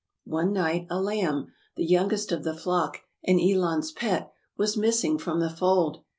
One 0.25 0.51
night, 0.51 0.87
a 0.89 0.99
lamb— 0.99 1.51
the 1.77 1.85
youngest 1.85 2.31
of 2.31 2.43
the 2.43 2.55
flock 2.57 3.01
and 3.23 3.39
Elon^s 3.39 3.95
pet— 3.95 4.33
was 4.57 4.75
missing 4.75 5.19
from 5.19 5.39
the 5.39 5.49
fold. 5.51 6.03